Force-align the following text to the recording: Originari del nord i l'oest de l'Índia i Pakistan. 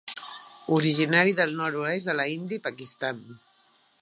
Originari 0.77 1.35
del 1.41 1.53
nord 1.61 1.77
i 1.79 1.83
l'oest 1.83 2.11
de 2.13 2.17
l'Índia 2.21 2.61
i 2.63 2.67
Pakistan. 2.69 3.23